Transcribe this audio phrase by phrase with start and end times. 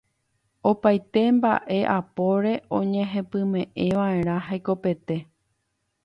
[0.69, 5.17] Opaite mba'e apóre oñehepyme'ẽva'erã hekopete.